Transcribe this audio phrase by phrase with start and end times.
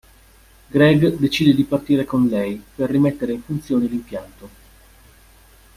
[0.69, 4.49] Greg decide di partire con lei per rimettere in funzione l'impianto.